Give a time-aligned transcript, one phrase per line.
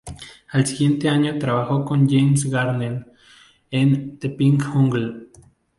[0.49, 3.05] Al siguiente año trabajó con James Garner
[3.69, 5.27] en "The Pink Jungle".